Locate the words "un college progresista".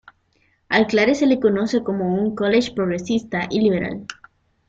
2.15-3.45